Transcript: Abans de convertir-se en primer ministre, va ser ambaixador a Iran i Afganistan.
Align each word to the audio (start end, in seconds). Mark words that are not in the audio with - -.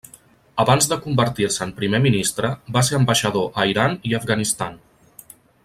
Abans 0.61 0.87
de 0.93 0.97
convertir-se 1.01 1.61
en 1.65 1.73
primer 1.81 1.99
ministre, 2.05 2.51
va 2.77 2.83
ser 2.89 2.97
ambaixador 3.01 3.63
a 3.65 3.69
Iran 3.75 3.95
i 4.13 4.17
Afganistan. 4.23 4.85